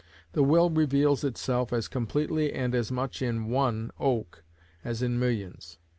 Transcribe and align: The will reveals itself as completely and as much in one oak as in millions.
The 0.33 0.41
will 0.41 0.71
reveals 0.71 1.23
itself 1.23 1.71
as 1.71 1.87
completely 1.87 2.51
and 2.53 2.73
as 2.73 2.91
much 2.91 3.21
in 3.21 3.49
one 3.49 3.91
oak 3.99 4.43
as 4.83 5.03
in 5.03 5.19
millions. 5.19 5.77